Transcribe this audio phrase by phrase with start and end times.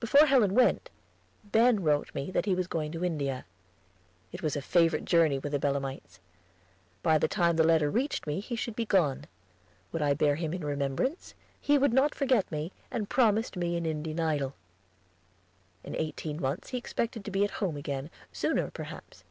[0.00, 0.90] Before Helen went,
[1.44, 3.44] Ben wrote me that he was going to India.
[4.32, 6.18] It was a favorite journey with the Belemites.
[7.04, 9.26] By the time the letter reached me he should be gone.
[9.92, 11.34] Would I bear him in remembrance?
[11.60, 14.54] He would not forget me, and promised me an Indian idol.
[15.84, 19.22] In eighteen months he expected to be at home again; sooner, perhaps.